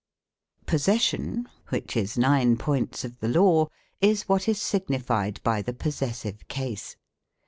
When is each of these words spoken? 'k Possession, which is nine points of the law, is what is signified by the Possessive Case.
'k 0.61 0.65
Possession, 0.65 1.47
which 1.69 1.95
is 1.95 2.17
nine 2.17 2.57
points 2.57 3.05
of 3.05 3.19
the 3.19 3.27
law, 3.27 3.67
is 4.01 4.23
what 4.23 4.49
is 4.49 4.59
signified 4.59 5.39
by 5.43 5.61
the 5.61 5.73
Possessive 5.73 6.47
Case. 6.47 6.95